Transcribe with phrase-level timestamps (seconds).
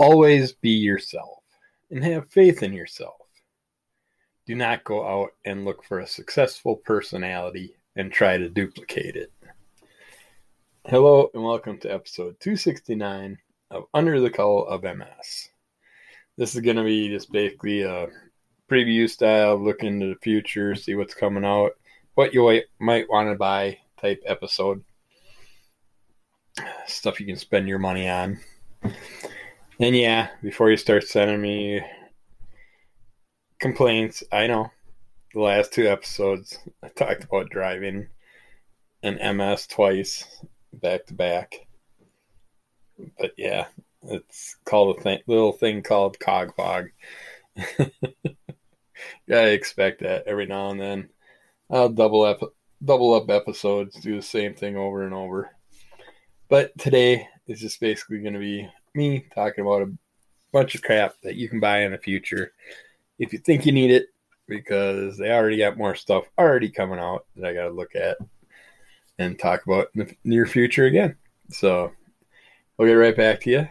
[0.00, 1.42] Always be yourself
[1.90, 3.20] and have faith in yourself.
[4.46, 9.30] Do not go out and look for a successful personality and try to duplicate it.
[10.86, 13.36] Hello, and welcome to episode 269
[13.72, 15.50] of Under the Cowl of MS.
[16.38, 18.06] This is going to be just basically a
[18.70, 21.72] preview style, look into the future, see what's coming out,
[22.14, 24.82] what you might want to buy type episode.
[26.86, 28.40] Stuff you can spend your money on.
[29.80, 31.80] And yeah, before you start sending me
[33.60, 34.70] complaints, I know
[35.32, 38.08] the last two episodes I talked about driving
[39.02, 40.44] an MS twice
[40.74, 41.66] back to back.
[43.18, 43.68] But yeah,
[44.02, 46.88] it's called a little thing called cog fog.
[47.56, 47.92] Gotta
[49.52, 51.08] expect that every now and then.
[51.70, 52.40] I'll double up,
[52.84, 55.56] double up episodes, do the same thing over and over.
[56.50, 59.92] But today is just basically going to be me talking about a
[60.52, 62.52] bunch of crap that you can buy in the future
[63.18, 64.06] if you think you need it,
[64.48, 68.16] because they already got more stuff already coming out that I got to look at
[69.18, 71.16] and talk about in the near future again.
[71.50, 71.92] So
[72.76, 73.68] we'll get right back to you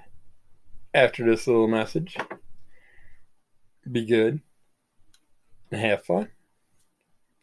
[0.93, 2.15] after this little message.
[3.91, 4.39] Be good
[5.71, 6.29] and have fun.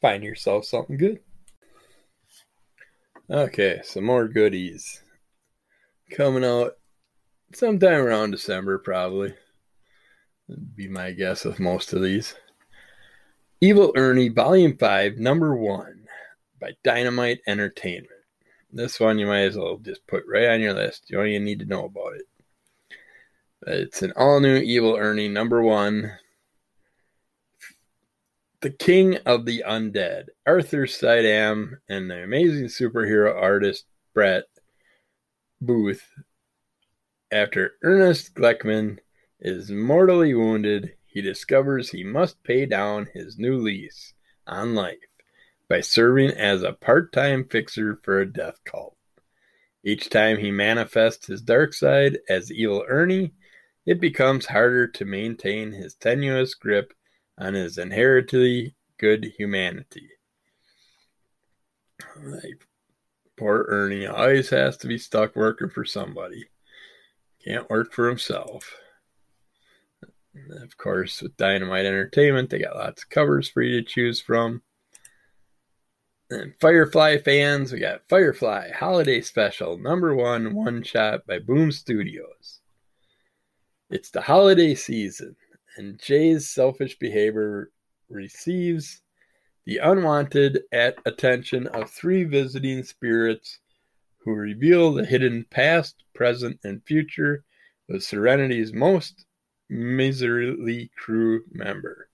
[0.00, 1.20] Find yourself something good.
[3.28, 5.02] Okay, some more goodies
[6.12, 6.78] coming out
[7.54, 9.34] sometime around December, probably.
[10.48, 12.34] That'd be my guess with most of these.
[13.60, 16.06] Evil Ernie, Volume 5, Number 1
[16.60, 18.10] by Dynamite Entertainment.
[18.72, 21.08] This one you might as well just put right on your list.
[21.08, 22.26] You don't even need to know about it.
[23.66, 26.12] It's an all new Evil Ernie, number one.
[28.60, 34.44] The King of the Undead, Arthur Sidam, and the amazing superhero artist Brett
[35.60, 36.04] Booth
[37.30, 38.98] after Ernest Gleckman
[39.40, 44.12] is mortally wounded, he discovers he must pay down his new lease
[44.46, 44.98] on life
[45.68, 48.96] by serving as a part time fixer for a death cult.
[49.84, 53.32] Each time he manifests his dark side as Evil Ernie,
[53.84, 56.92] it becomes harder to maintain his tenuous grip
[57.38, 60.10] on his inherently good humanity.
[62.22, 62.66] Like,
[63.36, 66.46] poor Ernie always has to be stuck working for somebody.
[67.46, 68.74] Can't work for himself.
[70.34, 74.20] And of course, with Dynamite Entertainment, they got lots of covers for you to choose
[74.20, 74.62] from.
[76.28, 82.60] And Firefly fans, we got Firefly Holiday Special, number one one shot by Boom Studios.
[83.90, 85.36] It's the holiday season,
[85.76, 87.70] and Jay's selfish behavior
[88.08, 89.02] receives
[89.66, 93.60] the unwanted at attention of three visiting spirits
[94.26, 97.44] who reveal the hidden past, present, and future
[97.88, 99.24] of Serenity's most
[99.70, 102.08] miserly crew member.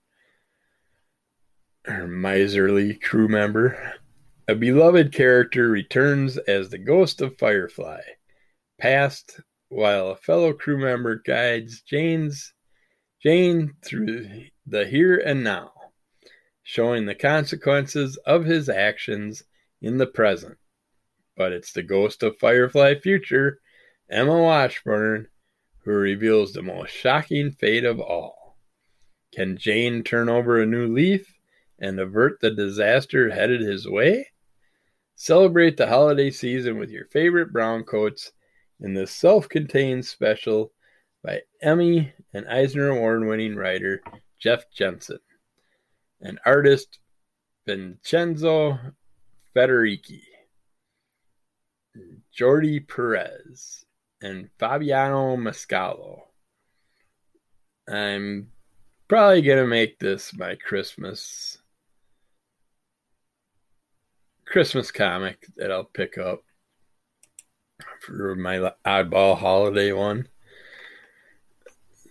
[1.85, 3.95] Her miserly crew member.
[4.47, 8.01] A beloved character returns as the ghost of Firefly,
[8.79, 12.53] past while a fellow crew member guides Jayne's
[13.23, 15.71] Jayne through the here and now,
[16.61, 19.43] showing the consequences of his actions
[19.81, 20.57] in the present.
[21.35, 23.59] But it's the ghost of Firefly future,
[24.09, 25.27] Emma Washburne,
[25.83, 28.57] who reveals the most shocking fate of all.
[29.33, 31.39] Can Jayne turn over a new leaf
[31.79, 34.27] and avert the disaster headed his way?
[35.15, 38.31] Celebrate the holiday season with your favorite brown coats
[38.79, 40.71] in this self contained special
[41.23, 44.01] by Emmy and Eisner Award winning writer
[44.39, 45.19] Jeff Jensen
[46.21, 46.99] and artist
[47.65, 48.77] Vincenzo
[49.55, 50.23] Federici,
[52.37, 53.85] Jordi Perez,
[54.21, 56.21] and Fabiano Mascolo.
[57.87, 58.49] I'm
[59.07, 61.57] probably going to make this my Christmas
[64.45, 66.43] Christmas comic that I'll pick up
[68.01, 70.27] for my oddball holiday one.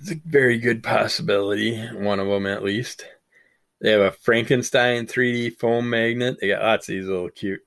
[0.00, 3.06] It's a very good possibility, one of them at least.
[3.80, 6.38] They have a Frankenstein 3D foam magnet.
[6.40, 7.62] They got lots of these little cute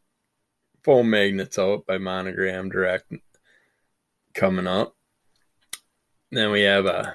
[0.85, 3.11] foam magnets out by Monogram Direct
[4.35, 4.95] coming up.
[6.29, 7.13] Then we have uh,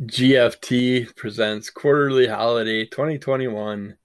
[0.00, 3.96] a GFT presents Quarterly Holiday 2021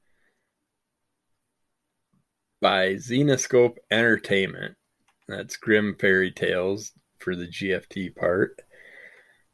[2.62, 4.76] by Zenescope Entertainment.
[5.28, 8.62] That's Grim Fairy Tales for the GFT part.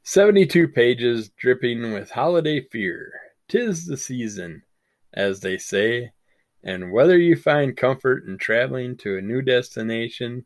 [0.04, 3.14] 72 pages dripping with holiday fear.
[3.48, 4.64] Tis the season,
[5.14, 6.12] as they say,
[6.64, 10.46] and whether you find comfort in traveling to a new destination,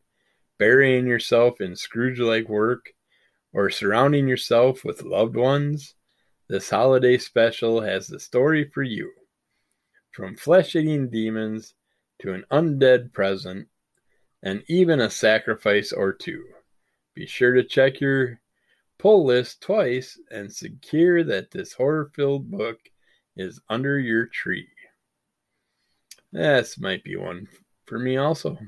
[0.58, 2.92] burying yourself in Scrooge like work,
[3.52, 5.94] or surrounding yourself with loved ones,
[6.48, 9.12] this holiday special has the story for you.
[10.12, 11.74] From flesh eating demons
[12.20, 13.68] to an undead present,
[14.42, 16.44] and even a sacrifice or two.
[17.14, 18.40] Be sure to check your
[18.98, 22.78] pull list twice and secure that this horror filled book
[23.36, 24.68] is under your tree.
[26.34, 27.46] This might be one
[27.86, 28.58] for me also.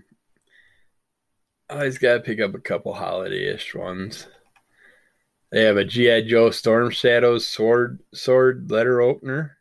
[1.68, 4.28] I always got to pick up a couple holiday ish ones.
[5.50, 6.28] They have a G.I.
[6.28, 9.58] Joe Storm Shadows sword sword letter opener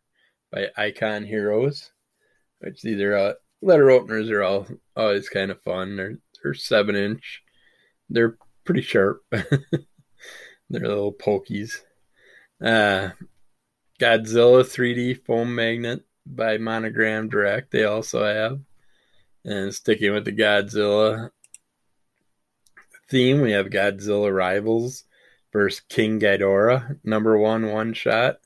[0.52, 1.90] by Icon Heroes,
[2.60, 5.96] which these are uh, letter openers are all always kind of fun.
[5.96, 7.42] They're they're seven inch.
[8.08, 9.24] They're pretty sharp.
[9.32, 9.48] they're
[10.70, 11.78] little pokies.
[12.64, 13.10] Uh,
[14.00, 17.72] Godzilla 3D foam magnet by Monogram Direct.
[17.72, 18.60] They also have.
[19.44, 21.30] And sticking with the Godzilla
[23.10, 25.04] theme, we have Godzilla Rivals
[25.54, 28.40] versus King Ghidorah, number one one shot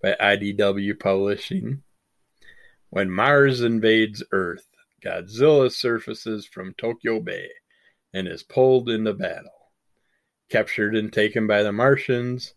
[0.00, 1.82] by IDW Publishing.
[2.90, 4.68] When Mars invades Earth,
[5.04, 7.48] Godzilla surfaces from Tokyo Bay
[8.12, 9.50] and is pulled into battle.
[10.48, 12.54] Captured and taken by the Martians,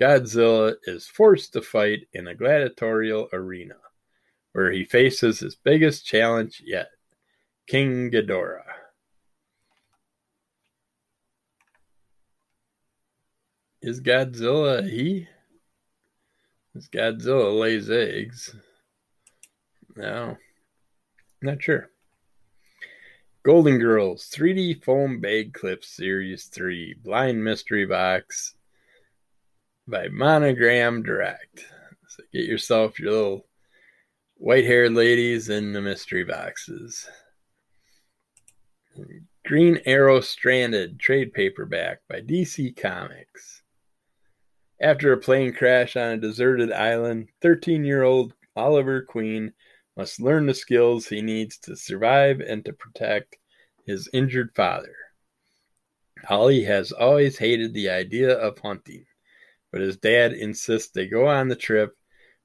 [0.00, 3.74] Godzilla is forced to fight in a gladiatorial arena,
[4.52, 6.88] where he faces his biggest challenge yet
[7.66, 8.62] King Ghidorah.
[13.82, 15.26] Is Godzilla he?
[16.74, 18.54] Is Godzilla lays eggs?
[19.96, 20.36] No.
[21.40, 21.90] Not sure.
[23.42, 28.54] Golden Girls 3D Foam Bag Clip Series 3 Blind Mystery Box
[29.88, 31.64] by Monogram Direct.
[32.08, 33.46] So get yourself your little
[34.40, 37.06] white haired ladies in the mystery boxes.
[39.44, 43.60] Green Arrow Stranded trade paperback by DC Comics.
[44.80, 49.52] After a plane crash on a deserted island, 13 year old Oliver Queen
[49.94, 53.36] must learn the skills he needs to survive and to protect
[53.84, 54.96] his injured father.
[56.30, 59.04] Ollie has always hated the idea of hunting,
[59.70, 61.94] but his dad insists they go on the trip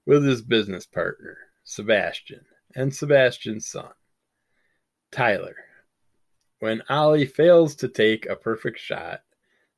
[0.06, 2.46] with his business partner, Sebastian,
[2.76, 3.92] and Sebastian's son,
[5.12, 5.56] Tyler.
[6.60, 9.24] When Ollie fails to take a perfect shot,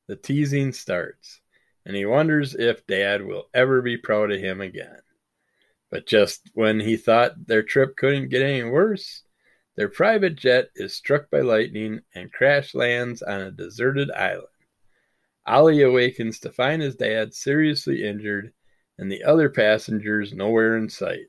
[0.06, 1.40] the teasing starts,
[1.86, 5.00] and he wonders if dad will ever be proud of him again.
[5.90, 9.22] But just when he thought their trip couldn't get any worse,
[9.74, 14.48] their private jet is struck by lightning and crash lands on a deserted island.
[15.46, 18.52] Ollie awakens to find his dad seriously injured
[18.98, 21.28] and the other passengers nowhere in sight.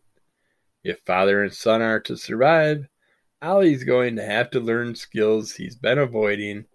[0.83, 2.87] If father and son are to survive,
[3.41, 6.65] Ollie's going to have to learn skills he's been avoiding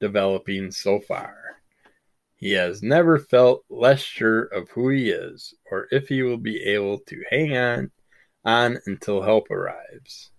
[0.00, 1.36] developing so far.
[2.36, 6.62] He has never felt less sure of who he is or if he will be
[6.62, 7.90] able to hang on
[8.44, 10.30] on until help arrives.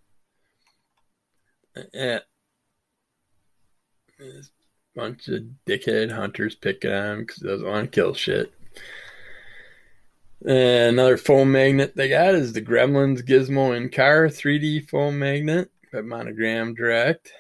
[1.74, 2.22] There's
[4.20, 8.54] a bunch of dickhead hunters picking on him because he doesn't want to kill shit.
[10.48, 15.72] And another foam magnet they got is the Gremlins Gizmo and Car 3D foam magnet
[15.92, 17.32] by Monogram Direct.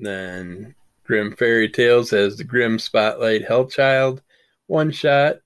[0.00, 0.74] Then
[1.04, 4.20] Grim Fairy Tales has the Grim Spotlight Hellchild
[4.66, 5.36] one shot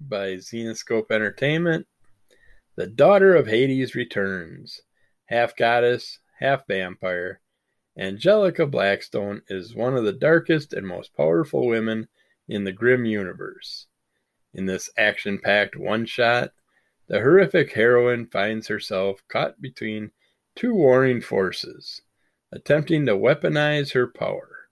[0.00, 1.86] by Zenescope Entertainment.
[2.76, 4.80] The Daughter of Hades returns.
[5.26, 7.40] Half goddess, half vampire.
[7.98, 12.08] Angelica Blackstone is one of the darkest and most powerful women
[12.48, 13.86] in the Grim universe.
[14.52, 16.52] In this action packed one shot,
[17.06, 20.12] the horrific heroine finds herself caught between
[20.54, 22.02] two warring forces,
[22.52, 24.68] attempting to weaponize her power.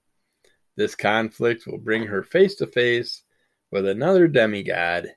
[0.77, 3.25] This conflict will bring her face to face
[3.71, 5.15] with another demigod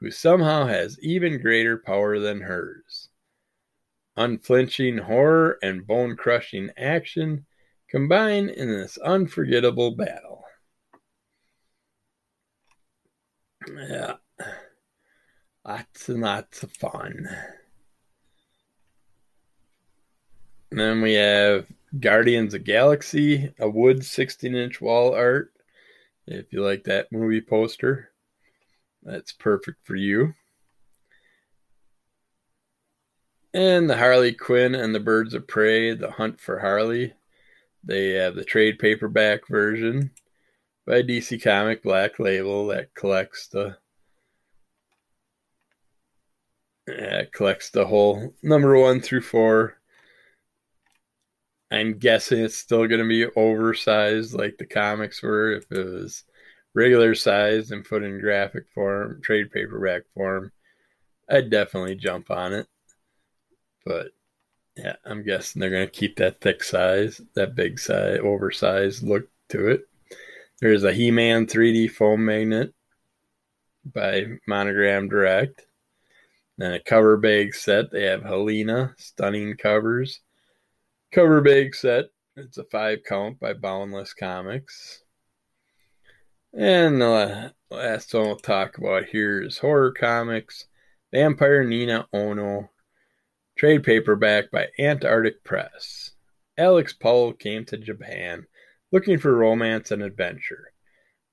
[0.00, 3.08] who somehow has even greater power than hers.
[4.16, 7.46] Unflinching horror and bone crushing action
[7.88, 10.41] combine in this unforgettable battle.
[13.68, 14.14] Yeah,
[15.64, 17.28] lots and lots of fun.
[20.70, 21.66] And then we have
[22.00, 25.52] Guardians of Galaxy, a wood 16 inch wall art.
[26.26, 28.10] If you like that movie poster,
[29.02, 30.32] that's perfect for you.
[33.52, 37.12] And the Harley Quinn and the Birds of Prey, The Hunt for Harley.
[37.84, 40.12] They have the trade paperback version
[40.86, 43.76] by DC Comic Black Label that collects the
[46.88, 49.78] yeah, collects the whole number one through four
[51.72, 56.24] I'm guessing it's still going to be oversized like the comics were if it was
[56.74, 60.52] regular size and put in graphic form, trade paperback form,
[61.30, 62.66] I'd definitely jump on it.
[63.86, 64.08] But
[64.76, 69.28] yeah, I'm guessing they're going to keep that thick size, that big size, oversized look
[69.48, 69.88] to it.
[70.62, 72.72] There's a He Man 3D foam magnet
[73.84, 75.66] by Monogram Direct.
[76.56, 77.90] Then a cover bag set.
[77.90, 80.20] They have Hellina, stunning covers.
[81.10, 82.10] Cover bag set.
[82.36, 85.02] It's a five count by Boundless Comics.
[86.56, 90.66] And the last one we'll talk about here is Horror Comics,
[91.12, 92.70] Vampire Nina Ono,
[93.58, 96.12] trade paperback by Antarctic Press.
[96.56, 98.46] Alex Powell came to Japan
[98.92, 100.72] looking for romance and adventure,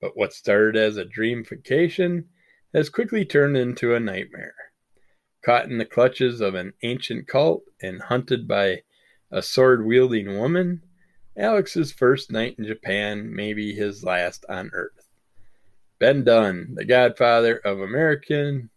[0.00, 2.24] but what started as a dream vacation
[2.72, 4.54] has quickly turned into a nightmare.
[5.44, 8.82] Caught in the clutches of an ancient cult and hunted by
[9.30, 10.82] a sword wielding woman,
[11.36, 15.08] Alex's first night in Japan may be his last on Earth.
[15.98, 18.70] Ben Dunn, the godfather of American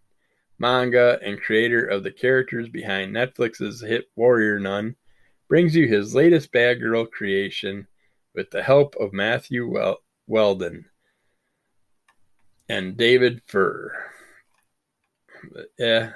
[0.60, 4.96] manga and creator of the characters behind Netflix's hit Warrior Nun,
[5.48, 7.88] brings you his latest bad girl creation
[8.34, 10.86] with the help of Matthew Wel- Weldon
[12.70, 13.92] and David Furr.
[15.78, 16.12] Yeah,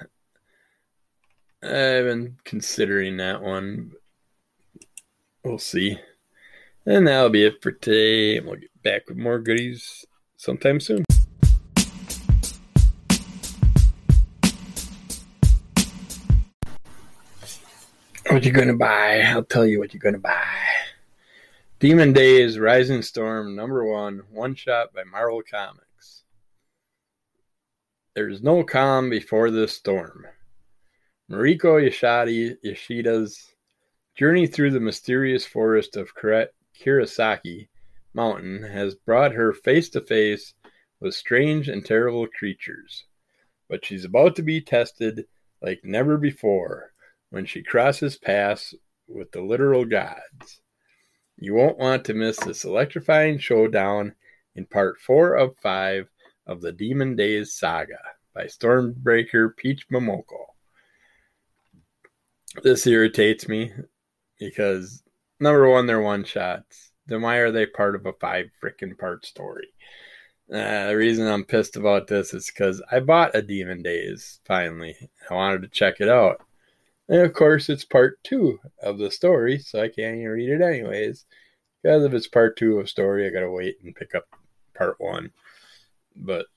[1.61, 3.91] I've been considering that one.
[5.43, 5.99] We'll see.
[6.85, 8.39] And that'll be it for today.
[8.39, 10.05] We'll get back with more goodies
[10.37, 11.03] sometime soon.
[18.29, 19.21] What you gonna buy?
[19.21, 20.43] I'll tell you what you're gonna buy.
[21.79, 26.23] Demon Days Rising Storm number one, one shot by Marvel Comics.
[28.15, 30.25] There's no calm before this storm.
[31.29, 33.53] Mariko Yoshida, Yoshida's
[34.15, 37.67] journey through the mysterious forest of Kurosaki
[38.11, 40.55] mountain has brought her face to face
[40.99, 43.05] with strange and terrible creatures.
[43.69, 45.27] But she's about to be tested
[45.61, 46.93] like never before
[47.29, 48.73] when she crosses paths
[49.07, 50.59] with the literal gods.
[51.37, 54.15] You won't want to miss this electrifying showdown
[54.55, 56.09] in part four of five
[56.45, 57.99] of the Demon Days saga
[58.33, 60.45] by Stormbreaker Peach Momoko.
[62.63, 63.71] This irritates me
[64.39, 65.03] because
[65.39, 69.25] number one, they're one shots then why are they part of a five freaking part
[69.25, 69.67] story?
[70.51, 74.95] Uh, the reason I'm pissed about this is because I bought a Demon Days finally.
[75.29, 76.41] I wanted to check it out.
[77.09, 80.61] And of course, it's part two of the story, so I can't even read it
[80.61, 81.25] anyways.
[81.81, 84.25] Because if it's part two of a story, I gotta wait and pick up
[84.73, 85.31] part one.
[86.15, 86.47] But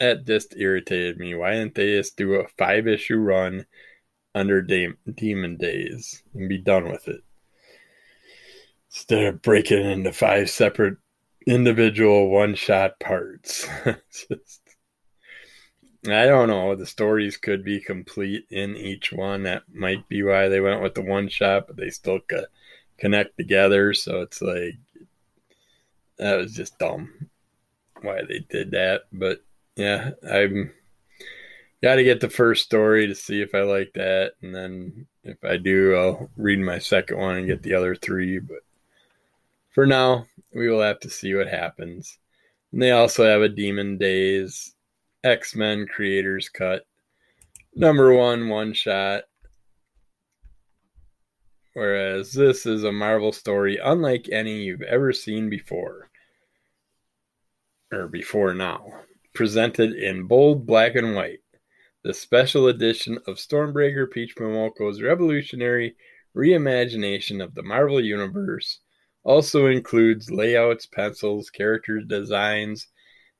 [0.00, 1.34] that just irritated me.
[1.34, 3.66] Why didn't they just do a five issue run
[4.34, 7.22] under Demon Days and be done with it?
[8.92, 10.98] instead of breaking into five separate
[11.46, 13.66] individual one shot parts.
[14.10, 14.61] Just,
[16.06, 16.74] I don't know.
[16.74, 19.44] The stories could be complete in each one.
[19.44, 22.46] That might be why they went with the one shot, but they still could
[22.98, 23.94] connect together.
[23.94, 24.78] So it's like
[26.18, 27.28] that was just dumb
[28.00, 29.02] why they did that.
[29.12, 29.44] But
[29.76, 30.72] yeah, I'm
[31.82, 35.42] got to get the first story to see if I like that, and then if
[35.44, 38.40] I do, I'll read my second one and get the other three.
[38.40, 38.60] But
[39.70, 42.18] for now, we will have to see what happens.
[42.72, 44.74] And they also have a Demon Days
[45.24, 46.82] X Men Creators Cut,
[47.76, 49.22] number one one shot.
[51.74, 56.10] Whereas this is a Marvel story unlike any you've ever seen before.
[57.92, 58.84] Or before now.
[59.32, 61.38] Presented in bold black and white.
[62.02, 65.94] The special edition of Stormbreaker Peach Momoko's revolutionary
[66.36, 68.80] reimagination of the Marvel Universe
[69.22, 72.88] also includes layouts, pencils, character designs,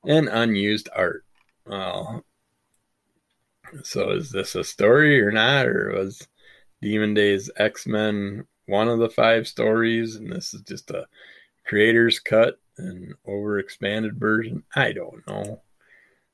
[0.07, 1.25] and unused art.
[1.65, 2.23] Well,
[3.83, 6.27] so is this a story or not, or was
[6.81, 11.05] Demon Days X Men one of the five stories, and this is just a
[11.65, 14.63] creator's cut and over expanded version?
[14.75, 15.61] I don't know.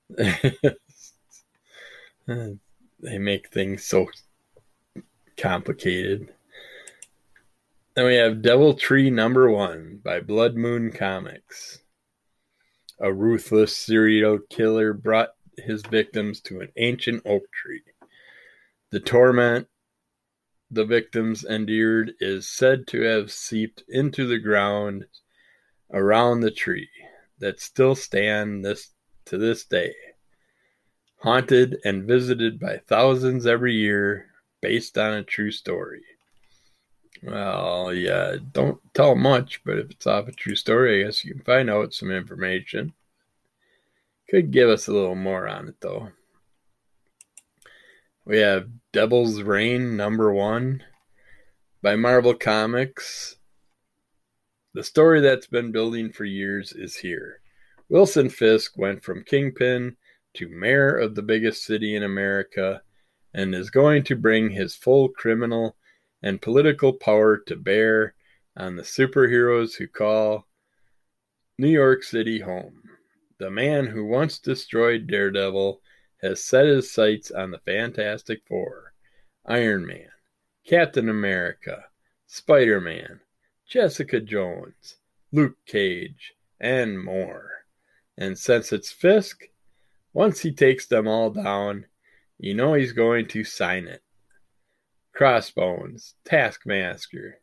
[3.00, 4.08] they make things so
[5.38, 6.34] complicated.
[7.96, 11.80] Then we have Devil Tree Number One by Blood Moon Comics.
[13.02, 17.84] A ruthless serial killer brought his victims to an ancient oak tree.
[18.92, 19.68] The torment
[20.72, 25.06] the victims endured is said to have seeped into the ground
[25.92, 26.90] around the tree
[27.40, 28.94] that still stand this
[29.26, 29.96] to this day.
[31.22, 34.28] Haunted and visited by thousands every year,
[34.62, 36.04] based on a true story.
[37.22, 41.34] Well, yeah, don't tell much, but if it's off a true story, I guess you
[41.34, 42.94] can find out some information.
[44.30, 46.12] Could give us a little more on it though.
[48.26, 50.84] We have Devil's Reign number one
[51.82, 53.38] by Marvel Comics.
[54.74, 57.42] The story that's been building for years is here.
[57.90, 59.98] Wilson Fisk went from kingpin
[60.36, 62.84] to mayor of the biggest city in America
[63.34, 65.76] and is going to bring his full criminal
[66.22, 68.14] and political power to bear
[68.58, 70.46] on the superheroes who call
[71.58, 72.84] New York City home.
[73.38, 75.82] The man who once destroyed Daredevil
[76.22, 78.94] has set his sights on the Fantastic Four,
[79.46, 80.10] Iron Man,
[80.66, 81.86] Captain America,
[82.28, 83.22] Spider Man,
[83.68, 84.98] Jessica Jones,
[85.32, 87.50] Luke Cage, and more.
[88.18, 89.44] And since it's Fisk,
[90.12, 91.86] once he takes them all down,
[92.38, 94.04] you know he's going to sign it.
[95.20, 97.42] Crossbones, Taskmaster,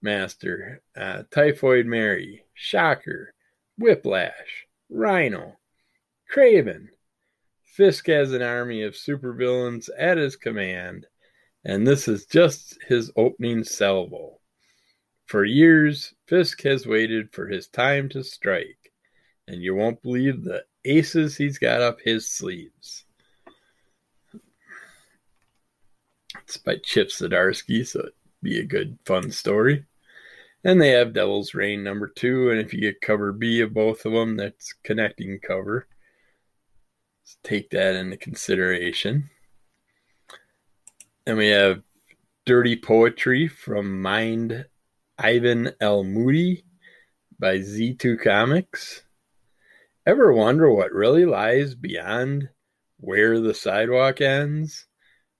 [0.00, 3.34] Master, uh, Typhoid Mary, Shocker,
[3.76, 5.58] Whiplash, Rhino,
[6.34, 6.86] Kraven.
[7.62, 11.06] Fisk has an army of supervillains at his command,
[11.62, 14.40] and this is just his opening salvo.
[15.26, 18.94] For years, Fisk has waited for his time to strike,
[19.46, 23.04] and you won't believe the aces he's got up his sleeves.
[26.48, 28.12] It's by Chip Zdarsky, so it'd
[28.42, 29.84] be a good, fun story.
[30.64, 34.06] And they have Devil's Reign number two, and if you get cover B of both
[34.06, 35.86] of them, that's connecting cover.
[37.20, 39.28] Let's take that into consideration.
[41.26, 41.82] And we have
[42.46, 44.64] Dirty Poetry from Mind
[45.18, 46.02] Ivan L.
[46.02, 46.64] Moody
[47.38, 49.02] by Z2 Comics.
[50.06, 52.48] Ever wonder what really lies beyond
[52.96, 54.87] where the sidewalk ends?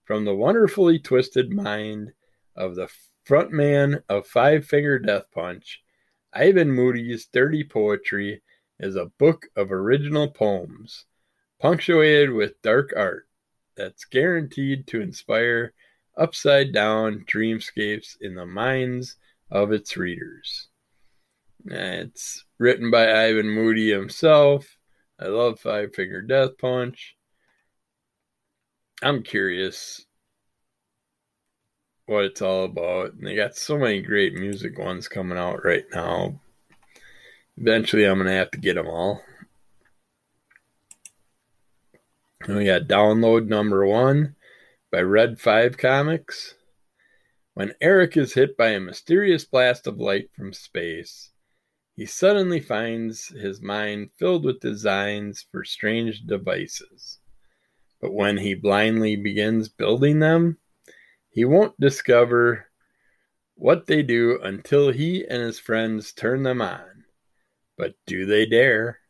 [0.09, 2.15] From the wonderfully twisted mind
[2.57, 2.89] of the
[3.29, 5.83] frontman of Five Finger Death Punch,
[6.33, 8.41] Ivan Moody's Dirty Poetry
[8.81, 11.05] is a book of original poems,
[11.61, 13.29] punctuated with dark art
[13.77, 15.75] that's guaranteed to inspire
[16.17, 19.17] upside down dreamscapes in the minds
[19.51, 20.69] of its readers.
[21.67, 24.79] It's written by Ivan Moody himself.
[25.21, 27.18] I love Five Finger Death Punch.
[29.03, 30.05] I'm curious
[32.07, 33.13] what it's all about.
[33.13, 36.41] And they got so many great music ones coming out right now.
[37.57, 39.21] Eventually, I'm going to have to get them all.
[42.41, 44.37] And we got download number one
[44.91, 46.55] by Red 5 Comics.
[47.55, 51.31] When Eric is hit by a mysterious blast of light from space,
[51.97, 57.19] he suddenly finds his mind filled with designs for strange devices.
[58.01, 60.59] But when he blindly begins building them,
[61.31, 62.69] he won't discover
[63.55, 67.05] what they do until he and his friends turn them on.
[67.77, 69.01] But do they dare?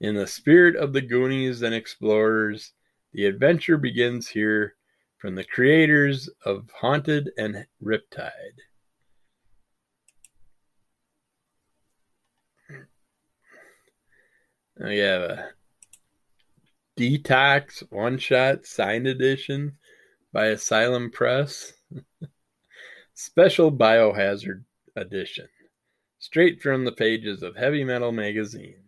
[0.00, 2.72] In the spirit of the Goonies and Explorers,
[3.12, 4.76] the adventure begins here
[5.18, 8.58] from the creators of Haunted and Riptide.
[14.80, 15.50] We have a
[16.94, 19.78] Detox One Shot Signed Edition
[20.30, 21.72] by Asylum Press.
[23.14, 25.48] Special Biohazard Edition.
[26.18, 28.82] Straight from the pages of Heavy Metal Magazine.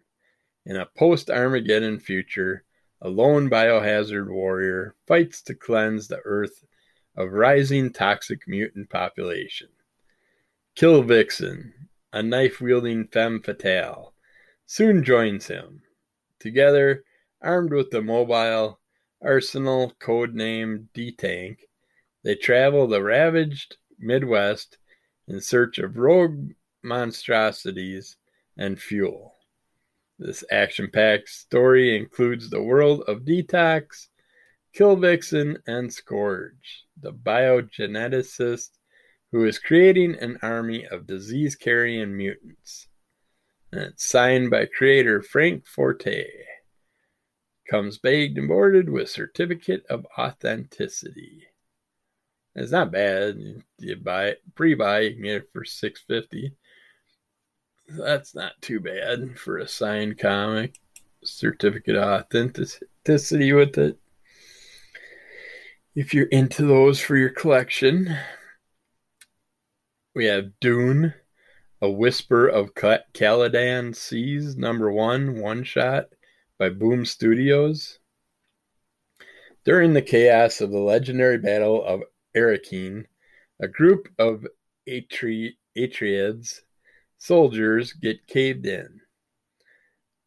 [0.66, 2.64] In a post Armageddon future,
[3.00, 6.62] a lone biohazard warrior fights to cleanse the Earth
[7.16, 9.68] of rising toxic mutant population.
[10.74, 11.72] Kill Vixen,
[12.12, 14.12] a knife wielding femme fatale,
[14.66, 15.80] soon joins him.
[16.38, 17.02] Together,
[17.44, 18.80] armed with the mobile
[19.22, 21.68] arsenal codenamed D Tank,
[22.24, 24.78] they travel the ravaged Midwest
[25.28, 26.52] in search of rogue
[26.82, 28.16] monstrosities
[28.56, 29.36] and fuel.
[30.18, 34.08] This action packed story includes the world of Detox,
[34.72, 38.70] Kill Vixen, and Scourge, the biogeneticist
[39.32, 42.86] who is creating an army of disease carrying mutants.
[43.72, 46.26] And it's signed by creator Frank Forte.
[47.74, 51.42] Comes bagged and boarded with certificate of authenticity.
[52.54, 53.36] It's not bad.
[53.78, 56.54] You buy it pre-buy, you can get it for six fifty.
[57.88, 60.78] That's not too bad for a signed comic.
[61.24, 63.98] Certificate of authenticity with it.
[65.96, 68.16] If you're into those for your collection,
[70.14, 71.12] we have Dune
[71.82, 76.04] a Whisper of Caladan Seas, number one, one shot
[76.56, 77.98] by Boom Studios.
[79.64, 82.02] During the chaos of the legendary Battle of
[82.36, 83.06] Arrakeen,
[83.60, 84.46] a group of
[84.86, 85.56] Atri-
[87.18, 89.00] soldiers get caved in.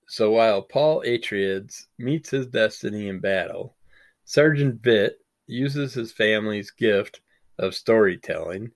[0.07, 3.77] So while Paul Atreides meets his destiny in battle,
[4.25, 5.11] Sergeant Vitt
[5.45, 7.21] uses his family's gift
[7.57, 8.71] of storytelling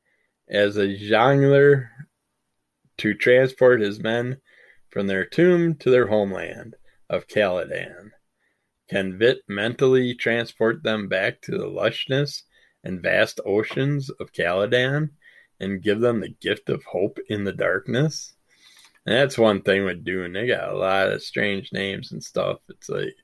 [0.47, 1.89] as a jongleur
[2.97, 4.39] to transport his men
[4.89, 6.75] from their tomb to their homeland
[7.11, 8.11] of Caladan.
[8.89, 12.43] Can Vit mentally transport them back to the lushness
[12.83, 15.11] and vast oceans of Caladan
[15.59, 18.33] and give them the gift of hope in the darkness?
[19.05, 20.33] And that's one thing with Dune.
[20.33, 22.59] They got a lot of strange names and stuff.
[22.69, 23.15] It's like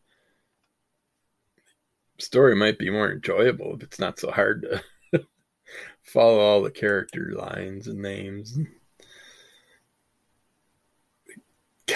[2.20, 4.64] story might be more enjoyable if it's not so hard
[5.14, 5.24] to
[6.04, 8.68] follow all the character lines and names and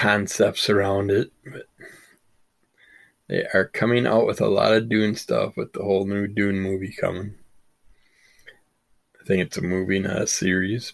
[0.02, 1.32] concepts around it.
[1.46, 1.68] But
[3.28, 6.60] they are coming out with a lot of Dune stuff with the whole new Dune
[6.60, 7.36] movie coming.
[9.20, 10.94] I think it's a movie, not a series.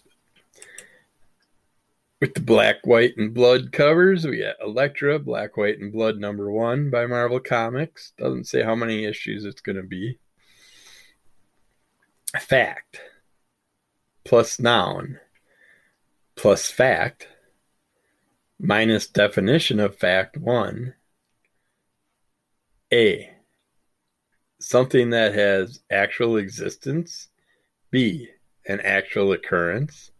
[2.20, 6.50] With the black, white, and blood covers, we got Elektra, Black, White, and Blood number
[6.50, 8.12] one by Marvel Comics.
[8.18, 10.18] Doesn't say how many issues it's going to be.
[12.38, 13.00] Fact
[14.28, 15.18] plus noun
[16.36, 17.28] plus fact
[18.58, 20.94] minus definition of fact one
[22.92, 23.30] a.
[24.60, 27.28] Something that has actual existence.
[27.90, 28.28] B.
[28.66, 30.10] An actual occurrence.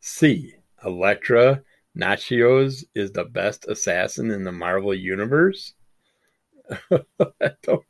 [0.00, 0.54] C.
[0.84, 1.62] Elektra
[1.96, 5.74] Natchios is the best assassin in the Marvel Universe.
[7.62, 7.84] don't,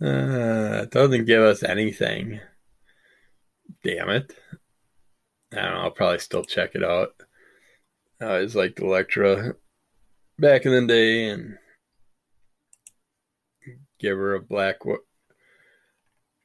[0.02, 2.40] uh, doesn't give us anything.
[3.84, 4.34] Damn it.
[5.52, 5.80] I don't know.
[5.80, 7.14] I'll probably still check it out.
[8.20, 9.54] Uh, I always liked Elektra
[10.38, 11.56] back in the day, and
[13.98, 14.80] give her a black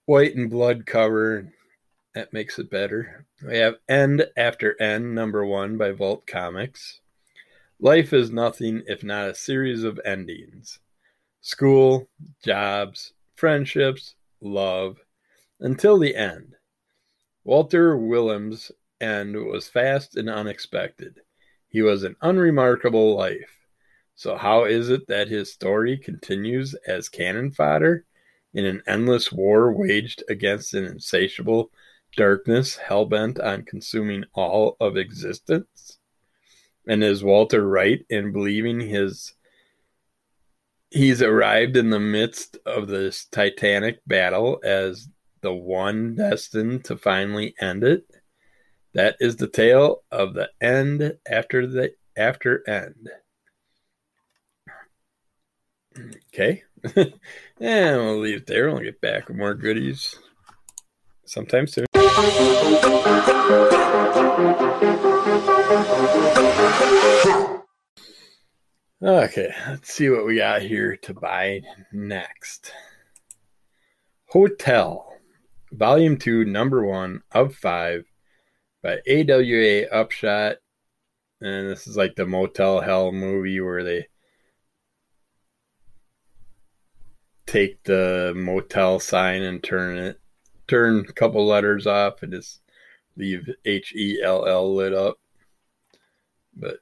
[0.06, 1.52] white and blood cover.
[2.14, 3.26] That makes it better.
[3.46, 7.02] We have End After End, number one by Vault Comics.
[7.82, 10.80] Life is nothing if not a series of endings
[11.42, 12.08] school,
[12.44, 14.98] jobs, friendships, love,
[15.60, 16.56] until the end.
[17.44, 21.20] Walter Williams' end was fast and unexpected.
[21.76, 23.68] He was an unremarkable life.
[24.16, 28.06] So, how is it that his story continues as cannon fodder
[28.54, 31.72] in an endless war waged against an insatiable
[32.16, 36.00] darkness hell bent on consuming all of existence?
[36.88, 39.34] And is Walter right in believing his
[40.92, 45.10] he's arrived in the midst of this titanic battle as
[45.42, 48.06] the one destined to finally end it?
[48.96, 53.10] That is the tale of the end after the after end.
[56.34, 56.64] Okay.
[56.96, 57.12] and
[57.60, 58.72] we'll leave it there.
[58.72, 60.16] We'll get back with more goodies
[61.26, 61.86] sometime soon.
[69.04, 72.72] Okay, let's see what we got here to buy next.
[74.30, 75.06] Hotel,
[75.74, 78.06] Volume 2, Number 1 of 5
[78.86, 80.58] by AWA Upshot.
[81.42, 84.08] And this is like the Motel Hell movie where they
[87.48, 90.20] take the motel sign and turn it,
[90.68, 92.62] turn a couple letters off and just
[93.18, 95.18] leave H E L L lit up.
[96.56, 96.78] But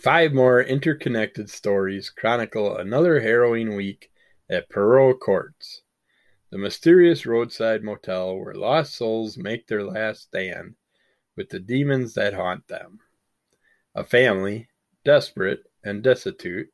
[0.00, 4.10] five more interconnected stories chronicle another harrowing week
[4.48, 5.82] at Poirot Courts,
[6.50, 10.74] the mysterious roadside motel where lost souls make their last stand
[11.36, 12.98] with the demons that haunt them.
[13.94, 14.68] A family,
[15.04, 16.68] desperate and destitute,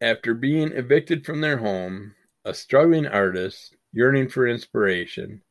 [0.00, 5.42] after being evicted from their home, a struggling artist yearning for inspiration,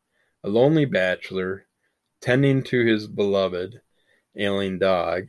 [0.43, 1.65] a lonely bachelor
[2.21, 3.82] tending to his beloved
[4.36, 5.28] ailing dog,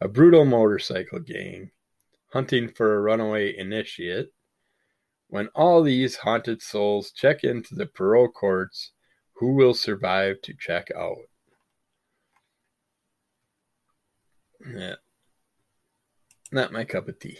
[0.00, 1.70] a brutal motorcycle gang
[2.34, 4.32] hunting for a runaway initiate,
[5.34, 8.92] when all these haunted souls check into the parole courts,
[9.32, 11.28] who will survive to check out?
[14.64, 14.94] Yeah.
[16.52, 17.38] Not my cup of tea.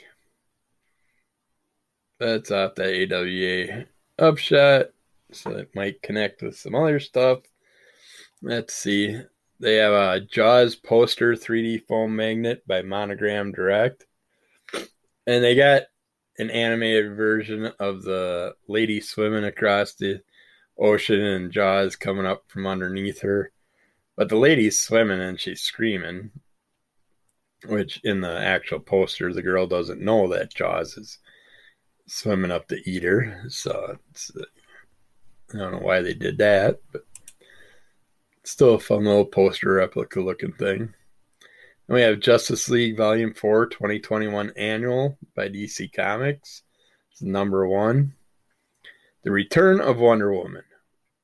[2.18, 3.85] That's off the AWA
[4.18, 4.87] upshot.
[5.30, 7.42] So it might connect with some other stuff.
[8.42, 9.20] Let's see.
[9.61, 14.04] They have a Jaws poster 3D foam magnet by Monogram Direct.
[15.28, 15.85] And they got
[16.38, 20.23] an animated version of the lady swimming across the
[20.79, 23.53] ocean and Jaws coming up from underneath her.
[24.16, 26.31] But the lady's swimming and she's screaming,
[27.66, 31.18] which in the actual poster, the girl doesn't know that Jaws is
[32.07, 33.44] swimming up to eat her.
[33.49, 33.97] So
[34.37, 34.42] uh,
[35.53, 37.03] I don't know why they did that, but
[38.44, 40.94] still a fun little poster replica looking thing.
[41.87, 46.62] And we have Justice League Volume 4 2021 Annual by DC Comics.
[47.12, 48.14] It's number one.
[49.23, 50.62] The Return of Wonder Woman.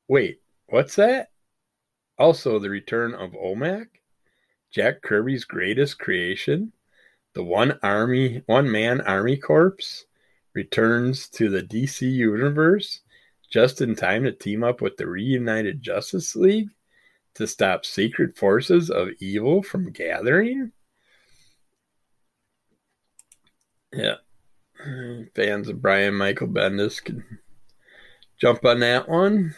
[0.06, 1.30] Wait, what's that?
[2.18, 3.86] Also, The Return of OMAC?
[4.70, 6.72] Jack Kirby's greatest creation?
[7.32, 10.04] The one army, one man army corps
[10.52, 13.00] returns to the DC universe
[13.50, 16.68] just in time to team up with the reunited Justice League
[17.34, 20.72] to stop secret forces of evil from gathering.
[23.92, 24.16] Yeah.
[25.34, 27.40] Fans of Brian Michael Bendis can
[28.40, 29.54] jump on that one.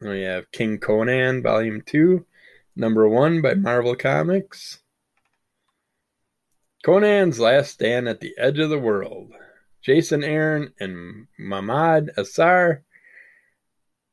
[0.00, 2.26] We have King Conan, Volume 2,
[2.74, 4.80] Number 1 by Marvel Comics.
[6.82, 9.32] Conan's Last Stand at the Edge of the World.
[9.82, 12.80] Jason Aaron and Mahmud Asrar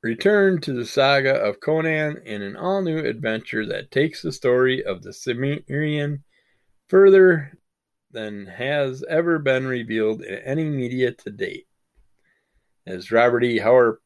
[0.01, 4.83] return to the saga of Conan in an all new adventure that takes the story
[4.83, 6.23] of the Cimmerian
[6.88, 7.57] further
[8.12, 11.67] than has ever been revealed in any media to date.
[12.88, 13.59] As Robert E.
[13.59, 13.97] Howard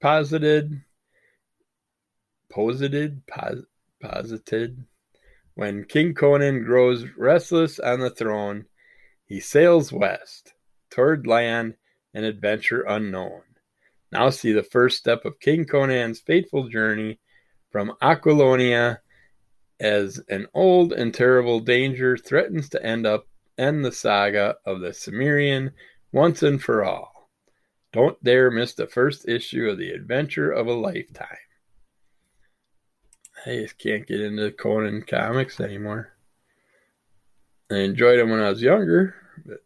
[0.00, 0.82] posited,
[2.50, 3.58] posited, pos,
[4.00, 4.84] posited,
[5.54, 8.66] when King Conan grows restless on the throne,
[9.24, 10.54] he sails west,
[10.90, 11.74] toward land
[12.12, 13.42] and adventure unknown.
[14.12, 17.18] Now see the first step of King Conan's fateful journey
[17.70, 18.98] from Aquilonia
[19.80, 24.92] as an old and terrible danger threatens to end up end the saga of the
[24.92, 25.72] Cimmerian
[26.12, 27.30] once and for all.
[27.92, 31.26] Don't dare miss the first issue of the adventure of a lifetime.
[33.46, 36.12] I just can't get into Conan comics anymore.
[37.70, 39.60] I enjoyed them when I was younger, but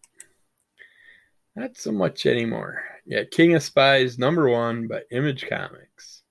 [1.57, 2.96] not so much anymore.
[3.09, 6.25] Yeah, King of Spies number one by Image Comics.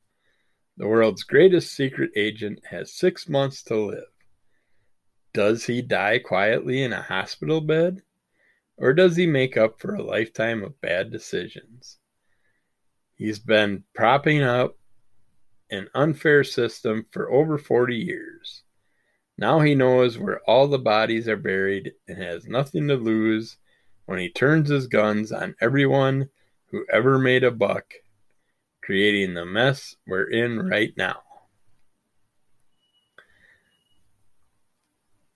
[0.75, 4.03] The world's greatest secret agent has six months to live.
[5.33, 8.01] Does he die quietly in a hospital bed?
[8.75, 11.97] Or does he make up for a lifetime of bad decisions?
[13.13, 14.77] He's been propping up
[15.71, 18.63] an unfair system for over 40 years.
[19.37, 23.55] Now he knows where all the bodies are buried and has nothing to lose
[24.07, 26.29] when he turns his guns on everyone
[26.75, 27.93] who ever made a buck,
[28.83, 31.21] creating the mess we're in right now.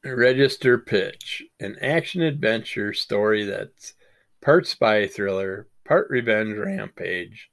[0.04, 3.94] Register Pitch, an action adventure story that's
[4.42, 7.50] part spy thriller, part revenge rampage.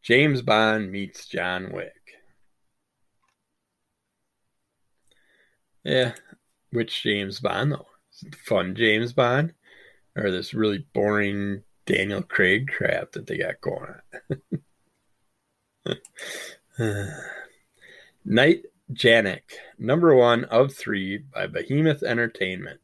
[0.00, 1.92] James Bond meets John Wick.
[5.84, 6.14] Yeah,
[6.70, 7.88] which James Bond though?
[8.46, 9.52] Fun James Bond,
[10.16, 13.94] or this really boring Daniel Craig crap that they got going
[15.86, 15.98] on?
[18.24, 19.42] Night Janek,
[19.78, 22.80] number one of three by Behemoth Entertainment.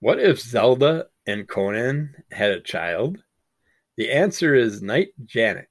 [0.00, 3.22] What if Zelda and Conan had a child?
[3.96, 5.66] The answer is Night Janek.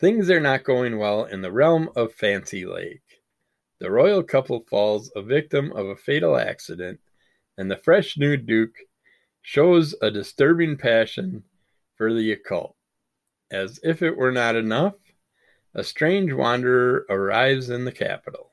[0.00, 3.02] Things are not going well in the realm of Fancy Lake.
[3.80, 7.00] The royal couple falls a victim of a fatal accident,
[7.56, 8.74] and the fresh new Duke
[9.48, 11.42] shows a disturbing passion
[11.96, 12.76] for the occult.
[13.50, 14.96] As if it were not enough,
[15.74, 18.50] a strange wanderer arrives in the capital.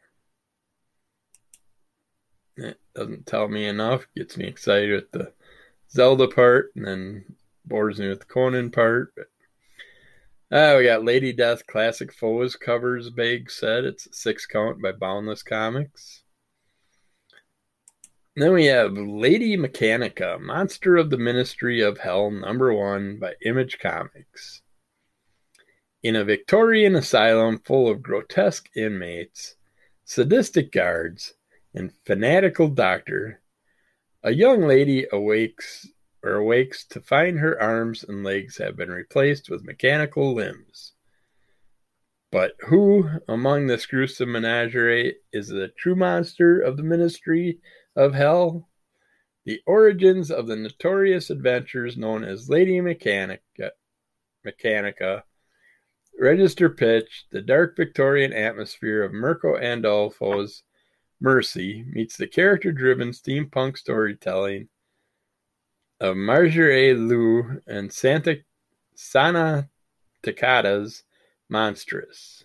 [2.55, 5.33] It doesn't tell me enough, gets me excited with the
[5.91, 7.25] Zelda part, and then
[7.65, 9.13] bores me with the Conan part.
[9.17, 13.83] But uh, we got Lady Death Classic Foes covers big set.
[13.83, 16.23] It's a six count by Boundless Comics.
[18.37, 23.79] Then we have Lady Mechanika, Monster of the Ministry of Hell, number one by Image
[23.79, 24.61] Comics.
[26.03, 29.55] In a Victorian asylum full of grotesque inmates,
[30.03, 31.33] sadistic guards,
[31.73, 33.39] and fanatical doctor,
[34.21, 35.87] a young lady awakes
[36.21, 40.91] or awakes to find her arms and legs have been replaced with mechanical limbs.
[42.33, 47.59] But who among this gruesome menagerie is the true monster of the ministry
[47.95, 48.69] of hell?
[49.45, 53.71] The origins of the notorious adventures known as Lady Mechanica,
[54.45, 55.23] Mechanika
[56.19, 60.63] register pitch, the dark Victorian atmosphere of Mirko Andolfo's
[61.21, 64.67] Mercy meets the character driven steampunk storytelling
[65.99, 68.37] of Marjorie Liu and Santa
[68.95, 69.69] Sana
[70.23, 71.03] Takeda's
[71.49, 72.43] Monstress.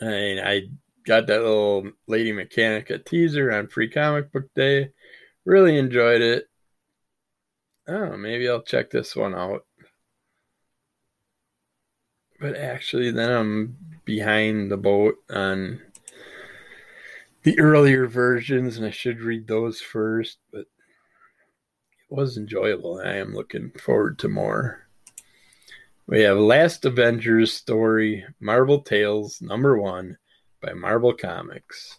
[0.00, 0.62] And I
[1.08, 4.90] got that little Lady Mechanika teaser on Free Comic Book Day.
[5.46, 6.44] Really enjoyed it.
[7.88, 9.64] Oh, maybe I'll check this one out.
[12.38, 15.80] but actually, then I'm behind the boat on
[17.42, 20.36] the earlier versions, and I should read those first.
[20.52, 22.98] But it was enjoyable.
[22.98, 24.86] and I am looking forward to more.
[26.06, 30.18] We have Last Avengers story, Marvel Tales number one
[30.60, 31.98] by Marvel Comics.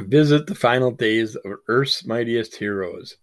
[0.00, 3.16] Visit the final days of Earth's mightiest heroes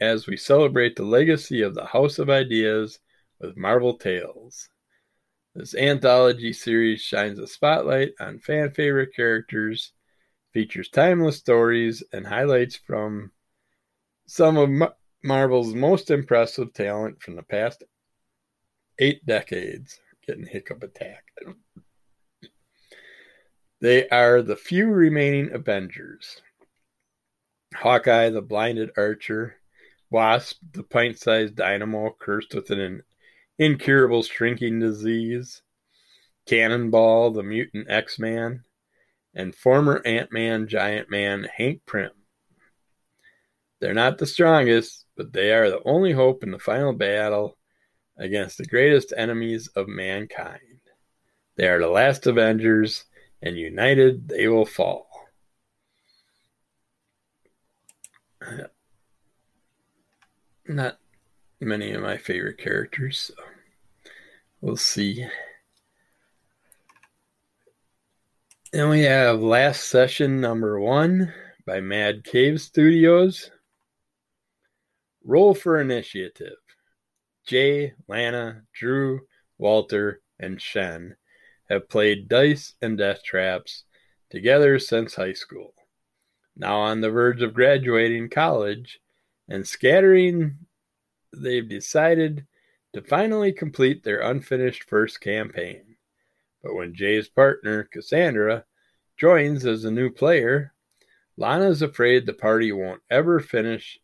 [0.00, 2.98] as we celebrate the legacy of the House of Ideas
[3.40, 4.68] with Marvel Tales.
[5.54, 9.92] This anthology series shines a spotlight on fan favorite characters,
[10.52, 13.30] features timeless stories, and highlights from
[14.26, 14.90] some of
[15.22, 17.84] Marvel's most impressive talent from the past
[18.98, 20.00] eight decades.
[20.26, 21.22] Getting hiccup attack.
[23.84, 26.40] They are the few remaining Avengers.
[27.74, 29.56] Hawkeye, the blinded archer,
[30.08, 33.02] Wasp, the pint sized dynamo cursed with an
[33.58, 35.60] incurable shrinking disease,
[36.46, 38.64] Cannonball, the mutant X Man,
[39.34, 42.12] and former Ant Man Giant Man Hank Pym.
[43.80, 47.58] They're not the strongest, but they are the only hope in the final battle
[48.16, 50.80] against the greatest enemies of mankind.
[51.56, 53.04] They are the last Avengers,
[53.42, 55.08] and united they will fall.
[60.66, 60.98] Not
[61.60, 63.18] many of my favorite characters.
[63.18, 63.34] So
[64.60, 65.26] we'll see.
[68.72, 71.32] Then we have Last Session number one
[71.66, 73.50] by Mad Cave Studios.
[75.22, 76.56] Roll for Initiative.
[77.46, 79.20] Jay, Lana, Drew,
[79.58, 81.14] Walter, and Shen
[81.70, 83.84] have played dice and death traps
[84.30, 85.74] together since high school.
[86.56, 89.00] Now on the verge of graduating college
[89.48, 90.58] and scattering
[91.32, 92.46] they've decided
[92.92, 95.96] to finally complete their unfinished first campaign.
[96.62, 98.64] But when Jay's partner, Cassandra,
[99.16, 100.72] joins as a new player,
[101.36, 103.98] Lana's afraid the party won't ever finish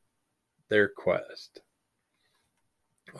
[0.69, 1.61] their quest.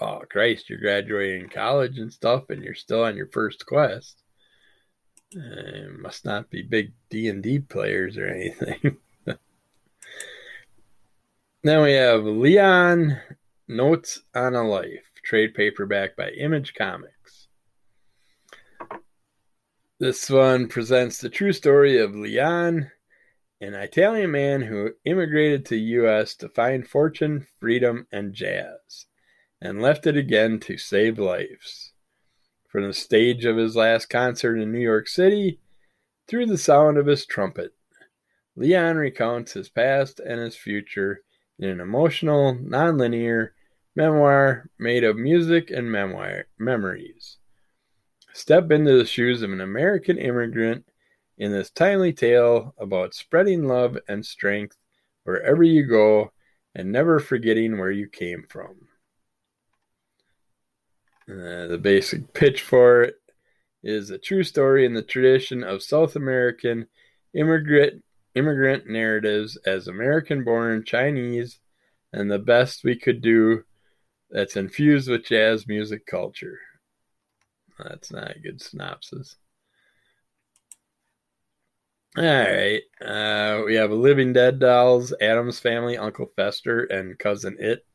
[0.01, 4.23] Oh, Christ, you're graduating college and stuff, and you're still on your first quest.
[5.37, 8.97] Uh, must not be big D&D players or anything.
[11.63, 13.17] then we have Leon
[13.69, 17.47] Notes on a Life, trade paperback by Image Comics.
[20.01, 22.91] This one presents the true story of Leon,
[23.61, 26.35] an Italian man who immigrated to U.S.
[26.37, 29.07] to find fortune, freedom, and jazz,
[29.61, 31.90] and left it again to save lives.
[32.71, 35.59] From the stage of his last concert in New York City
[36.29, 37.73] through the sound of his trumpet,
[38.55, 41.23] Leon recounts his past and his future
[41.59, 43.51] in an emotional, nonlinear,
[43.97, 47.39] memoir made of music and memoir memories.
[48.33, 50.85] Step into the shoes of an American immigrant
[51.37, 54.77] in this timely tale about spreading love and strength
[55.25, 56.31] wherever you go
[56.73, 58.90] and never forgetting where you came from.
[61.31, 63.15] Uh, the basic pitch for it
[63.85, 66.87] is a true story in the tradition of South American
[67.35, 68.03] immigrant
[68.35, 71.59] immigrant narratives as American born Chinese
[72.13, 73.63] and the best we could do
[74.31, 76.59] that's infused with jazz music culture.
[77.79, 79.37] That's not a good synopsis.
[82.17, 82.83] All right.
[83.01, 87.87] Uh, we have Living Dead Dolls, Addams Family, Uncle Fester, and Cousin It.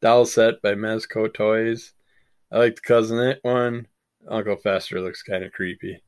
[0.00, 1.92] Doll set by Mezco Toys.
[2.52, 3.86] I like the Cousin It one.
[4.28, 6.02] Uncle Fester looks kind of creepy.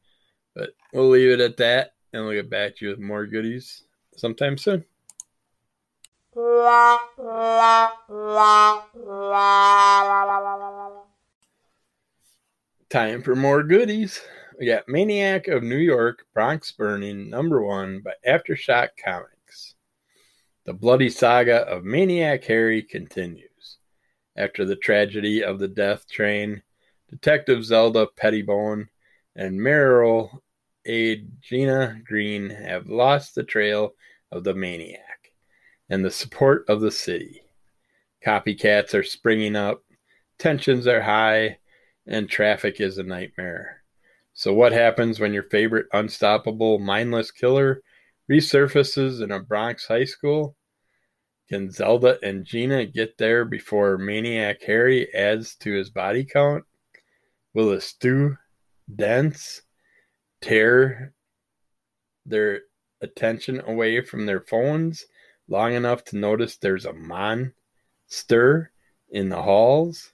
[0.55, 3.85] But we'll leave it at that, and we'll get back to you with more goodies
[4.15, 4.85] sometime soon.
[12.91, 14.21] Time for more goodies.
[14.59, 19.77] We got Maniac of New York, Bronx Burning, number one by Aftershock Comics.
[20.67, 23.49] The bloody saga of Maniac Harry continues.
[24.37, 26.63] After the tragedy of the death train,
[27.09, 28.89] Detective Zelda Pettibone
[29.37, 30.41] and Meryl
[30.87, 31.25] A.
[31.41, 33.95] Gina Green have lost the trail
[34.33, 35.33] of the maniac
[35.89, 37.43] and the support of the city.
[38.25, 39.83] Copycats are springing up,
[40.39, 41.59] tensions are high,
[42.07, 43.83] and traffic is a nightmare.
[44.33, 47.83] So, what happens when your favorite unstoppable, mindless killer
[48.31, 50.57] resurfaces in a Bronx high school?
[51.55, 56.65] Can Zelda and Gina get there before Maniac Harry adds to his body count?
[57.55, 58.37] Will the Stu
[58.93, 59.63] Dents
[60.41, 61.15] tear
[62.27, 62.63] their
[63.01, 65.07] attention away from their phones
[65.47, 68.73] long enough to notice there's a monster
[69.09, 70.13] in the halls.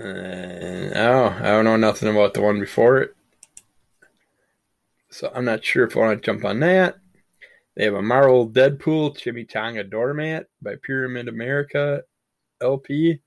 [0.00, 3.14] Uh, and oh, I don't know nothing about the one before it.
[5.10, 6.96] So I'm not sure if I want to jump on that.
[7.76, 12.02] They have a Marvel Deadpool Chimichanga Doormat by Pyramid America
[12.60, 13.20] LP,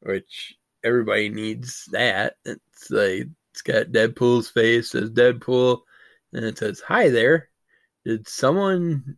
[0.00, 0.54] which
[0.84, 2.36] everybody needs that.
[2.44, 5.80] It's like it's got Deadpool's face, says Deadpool,
[6.32, 7.48] and it says, Hi there.
[8.04, 9.16] Did someone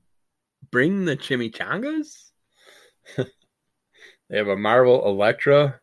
[0.71, 2.31] bring the chimichangas?
[3.17, 5.81] they have a Marvel Elektra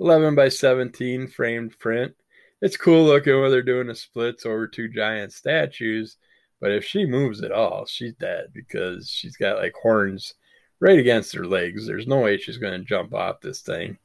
[0.00, 2.14] 11 by 17 framed print.
[2.60, 6.16] It's cool looking when they're doing the splits over two giant statues,
[6.60, 10.34] but if she moves at all, she's dead because she's got like horns
[10.80, 11.86] right against her legs.
[11.86, 13.98] There's no way she's going to jump off this thing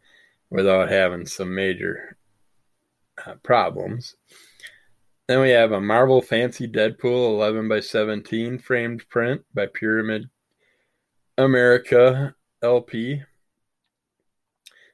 [0.50, 2.18] without having some major
[3.26, 4.16] uh, problems.
[5.28, 10.30] Then we have a Marvel Fancy Deadpool 11 by 17 framed print by Pyramid
[11.38, 13.22] America LP.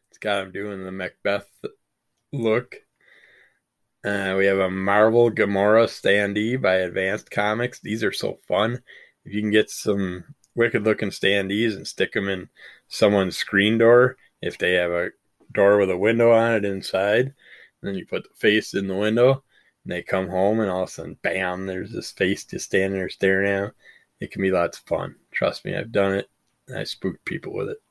[0.09, 1.49] It's got him doing the Macbeth
[2.31, 2.75] look.
[4.03, 7.81] Uh, we have a Marvel Gamora standee by Advanced Comics.
[7.81, 8.81] These are so fun.
[9.25, 10.23] If you can get some
[10.55, 12.47] wicked looking standees and stick them in
[12.87, 15.09] someone's screen door, if they have a
[15.53, 17.33] door with a window on it inside,
[17.81, 19.43] then you put the face in the window,
[19.83, 22.97] and they come home, and all of a sudden, bam, there's this face just standing
[22.97, 23.71] there staring at them.
[24.21, 25.15] It can be lots of fun.
[25.31, 26.29] Trust me, I've done it.
[26.73, 27.81] I spooked people with it.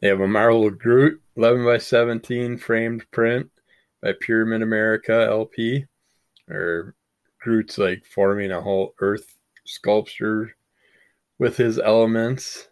[0.00, 3.50] They have a Marvel Groot 11 by 17 framed print
[4.02, 5.86] by Pyramid America LP,
[6.50, 6.94] or
[7.40, 10.56] Groot's like forming a whole Earth sculpture
[11.38, 12.68] with his elements.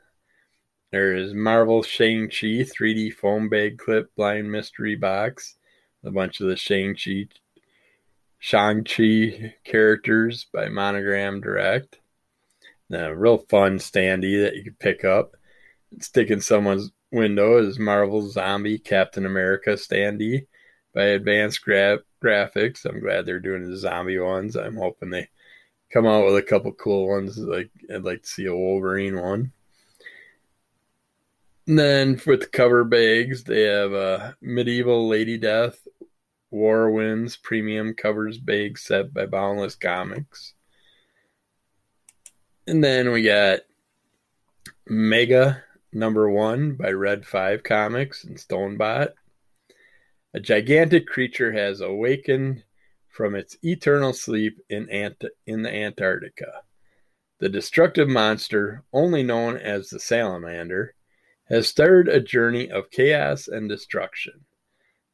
[0.91, 5.57] There is Marvel Shang-Chi 3D foam bag clip blind mystery box.
[6.03, 7.28] A bunch of the Shang-Chi
[8.39, 12.01] Shang-Chi characters by Monogram Direct.
[12.91, 15.37] a real fun standee that you can pick up
[15.93, 20.47] and stick in someone's window is Marvel Zombie Captain America standee
[20.95, 22.84] by Advanced Gra- Graphics.
[22.84, 24.57] I'm glad they're doing the zombie ones.
[24.57, 25.28] I'm hoping they
[25.93, 27.38] come out with a couple cool ones.
[27.38, 29.53] Like I'd like to see a Wolverine one.
[31.66, 35.86] And then with the cover bags, they have a medieval Lady Death
[36.51, 40.55] War Winds premium covers bag set by Boundless Comics.
[42.66, 43.61] And then we got
[44.88, 45.62] Mega
[45.93, 49.12] number one by Red 5 Comics and Stonebot.
[50.33, 52.62] A gigantic creature has awakened
[53.09, 56.62] from its eternal sleep in, Ant- in the Antarctica.
[57.41, 60.95] The destructive monster, only known as the salamander,
[61.49, 64.45] has started a journey of chaos and destruction.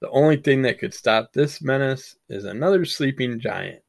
[0.01, 3.83] The only thing that could stop this menace is another sleeping giant,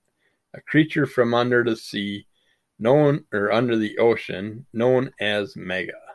[0.53, 2.27] a creature from under the sea,
[2.79, 6.06] known or under the ocean, known as Mega.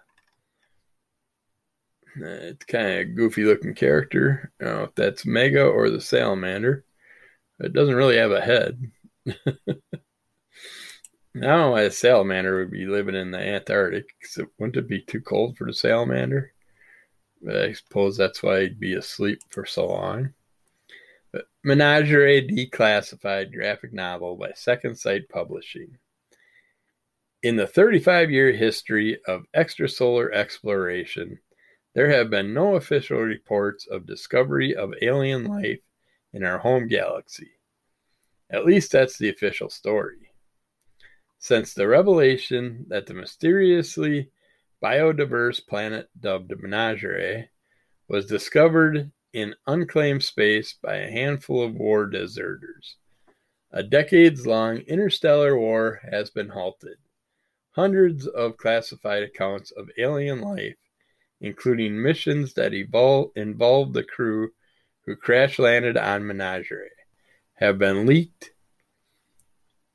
[2.21, 4.53] Uh, it's kind of a goofy looking character.
[4.61, 6.85] I don't know if that's Mega or the salamander.
[7.61, 8.91] It doesn't really have a head.
[11.35, 14.05] I don't know why a salamander would be living in the Antarctic.
[14.23, 16.53] So wouldn't it be too cold for the salamander?
[17.41, 20.35] But I suppose that's why he'd be asleep for so long.
[21.33, 25.97] But Menagerie Declassified graphic novel by Second Sight Publishing.
[27.43, 31.39] In the 35 year history of extrasolar exploration,
[31.95, 35.81] there have been no official reports of discovery of alien life
[36.33, 37.51] in our home galaxy.
[38.51, 40.33] At least that's the official story.
[41.39, 44.31] Since the revelation that the mysteriously
[44.83, 47.49] biodiverse planet dubbed Menagerie
[48.09, 52.97] was discovered in unclaimed space by a handful of war deserters.
[53.71, 56.99] A decades long interstellar war has been halted.
[57.71, 60.77] Hundreds of classified accounts of alien life
[61.43, 64.53] including missions that evol- involved the crew
[65.05, 66.89] who crash landed on Menagerie,
[67.55, 68.53] have been leaked.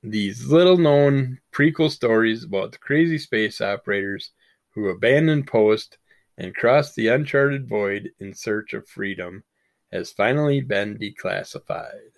[0.04, 4.32] These little known prequel stories about the crazy space operators
[4.76, 5.98] who abandoned post
[6.38, 9.44] and crossed the uncharted void in search of freedom
[9.92, 12.12] has finally been declassified.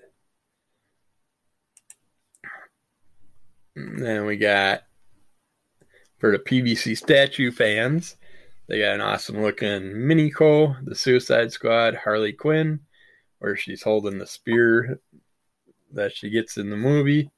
[3.76, 4.84] And then we got
[6.18, 8.18] for the PVC statue fans,
[8.70, 12.82] they got an awesome looking MiniCo, the Suicide Squad, Harley Quinn,
[13.40, 15.00] where she's holding the spear
[15.92, 17.32] that she gets in the movie.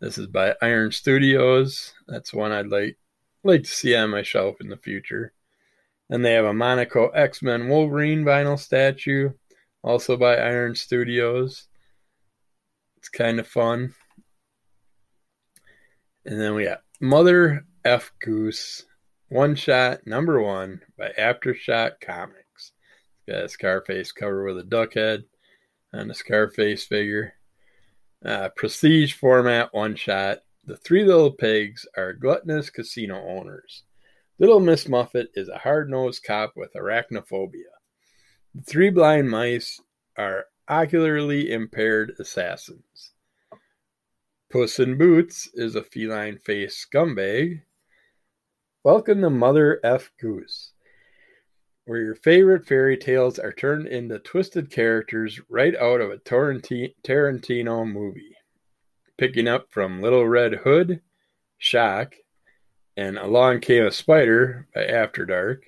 [0.00, 1.94] This is by Iron Studios.
[2.08, 2.98] That's one I'd like
[3.44, 5.32] like to see on my shelf in the future.
[6.10, 9.30] And they have a MiniCo X Men Wolverine vinyl statue,
[9.84, 11.68] also by Iron Studios.
[12.96, 13.94] It's kind of fun.
[16.24, 18.84] And then we got Mother F Goose
[19.28, 22.72] one Shot Number One by Aftershock Comics.
[23.26, 25.24] It's Got a Scarface cover with a duck head
[25.92, 27.34] on the Scarface figure.
[28.24, 30.38] Uh, prestige format one shot.
[30.64, 33.82] The three little pigs are gluttonous casino owners.
[34.38, 37.70] Little Miss Muffet is a hard nosed cop with arachnophobia.
[38.54, 39.80] The three blind mice
[40.16, 43.12] are ocularly impaired assassins.
[44.50, 47.62] Puss in Boots is a feline faced scumbag.
[48.86, 50.12] Welcome to Mother F.
[50.16, 50.70] Goose,
[51.86, 57.92] where your favorite fairy tales are turned into twisted characters right out of a Tarantino
[57.92, 58.36] movie.
[59.18, 61.00] Picking up from Little Red Hood,
[61.58, 62.14] Shock,
[62.96, 65.64] and Along Came a Spider by After Dark,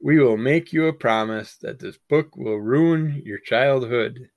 [0.00, 4.30] we will make you a promise that this book will ruin your childhood.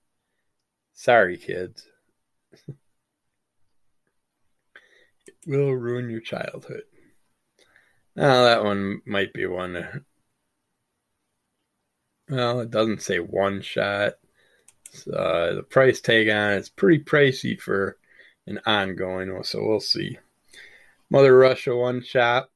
[0.96, 1.86] Sorry, kids.
[5.28, 6.86] it will ruin your childhood.
[8.16, 10.05] Now, that one might be one.
[12.30, 14.14] Well, it doesn't say one shot.
[15.11, 17.97] Uh, the price tag on it's pretty pricey for
[18.45, 20.18] an ongoing, one, so we'll see.
[21.09, 22.49] Mother Russia one shot.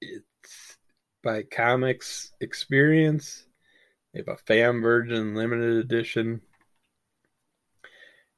[0.00, 0.76] It's
[1.22, 3.46] by Comics Experience.
[4.12, 6.42] They have a fan version, limited edition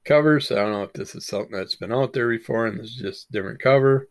[0.04, 0.38] cover.
[0.40, 2.90] So I don't know if this is something that's been out there before and this
[2.90, 4.08] is just different cover.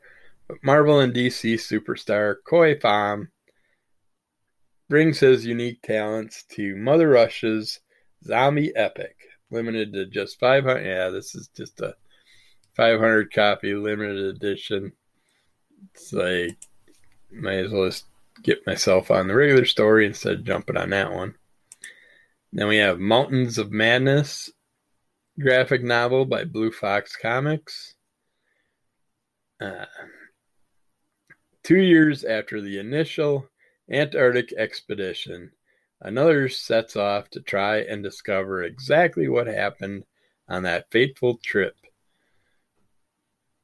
[0.61, 3.27] Marvel and DC superstar Khoi Pham
[4.89, 7.79] brings his unique talents to Mother Russia's
[8.23, 9.15] zombie epic,
[9.49, 10.85] limited to just 500.
[10.85, 11.95] Yeah, this is just a
[12.75, 14.93] 500 copy limited edition.
[15.93, 16.57] It's like,
[17.31, 18.05] might as well just
[18.43, 21.35] get myself on the regular story instead of jumping on that one.
[22.51, 24.51] Then we have Mountains of Madness
[25.39, 27.95] graphic novel by Blue Fox Comics.
[29.59, 29.85] Uh,
[31.63, 33.49] Two years after the initial
[33.89, 35.51] Antarctic expedition,
[36.01, 40.03] another sets off to try and discover exactly what happened
[40.49, 41.77] on that fateful trip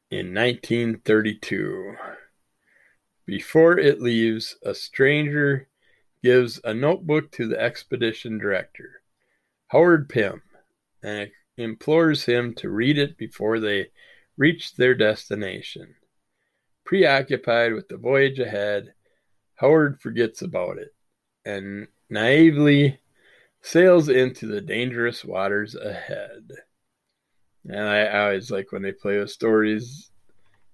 [0.10, 1.96] in 1932.
[3.26, 5.68] Before it leaves, a stranger
[6.24, 9.02] gives a notebook to the expedition director,
[9.68, 10.42] Howard Pym,
[11.04, 13.92] and implores him to read it before they
[14.38, 15.96] reach their destination.
[16.90, 18.96] Preoccupied with the voyage ahead,
[19.58, 20.96] Howard forgets about it
[21.46, 23.00] and naively
[23.62, 26.50] sails into the dangerous waters ahead.
[27.66, 30.10] And I, I always like when they play with stories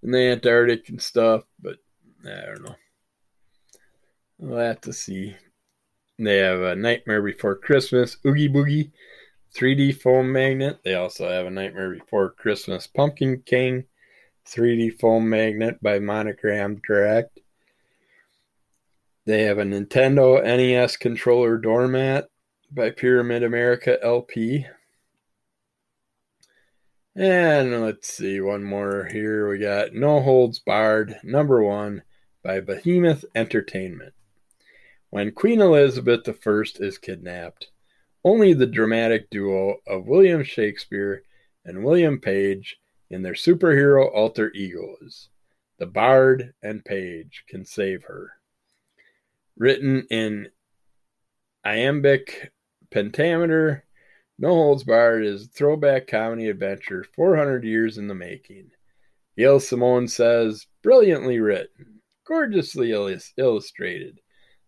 [0.03, 1.79] in the Antarctic and stuff, but
[2.25, 2.75] I don't know.
[4.37, 5.35] We'll have to see.
[6.17, 8.93] They have a Nightmare Before Christmas, Oogie Boogie,
[9.53, 10.79] 3D foam magnet.
[10.85, 13.83] They also have a Nightmare Before Christmas Pumpkin King,
[14.47, 17.39] 3D foam magnet by Monogram Direct.
[19.25, 22.29] They have a Nintendo NES controller doormat
[22.71, 24.67] by Pyramid America LP.
[27.15, 29.49] And let's see, one more here.
[29.49, 32.03] We got No Holds Barred, number one,
[32.43, 34.13] by Behemoth Entertainment.
[35.09, 37.69] When Queen Elizabeth I is kidnapped,
[38.23, 41.23] only the dramatic duo of William Shakespeare
[41.63, 42.77] and William Page
[43.15, 45.29] in their superhero alter egos.
[45.79, 48.33] The Bard and Page can save her.
[49.57, 50.49] Written in
[51.63, 52.51] iambic
[52.91, 53.85] pentameter,
[54.37, 58.71] No Holds Barred is throwback comedy adventure 400 years in the making.
[59.37, 62.91] Gail Simone says, brilliantly written, gorgeously
[63.37, 64.19] illustrated.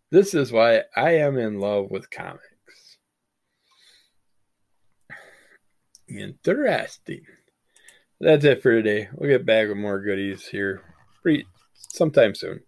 [0.09, 2.97] This is why I am in love with comics.
[6.07, 7.25] Interesting
[8.19, 9.09] that's it for today.
[9.13, 10.81] We'll get back with more goodies here
[11.21, 12.61] pretty sometime soon.